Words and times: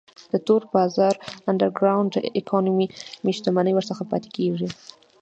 د 0.31 0.33
تور 0.47 0.61
بازار 0.75 1.15
Underground 1.51 2.11
Economy 2.41 2.85
شتمنۍ 3.37 3.73
ورڅخه 3.75 4.03
پاتې 4.11 4.29
کیږي. 4.37 4.67